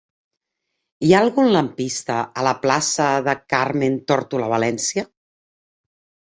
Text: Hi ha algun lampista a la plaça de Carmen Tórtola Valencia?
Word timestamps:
Hi 1.07 1.11
ha 1.11 1.19
algun 1.25 1.49
lampista 1.55 2.15
a 2.43 2.45
la 2.47 2.53
plaça 2.63 3.11
de 3.29 3.37
Carmen 3.55 3.99
Tórtola 4.13 4.49
Valencia? 4.55 5.07